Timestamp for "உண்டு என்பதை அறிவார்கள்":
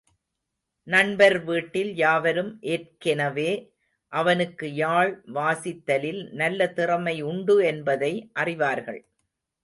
7.21-8.99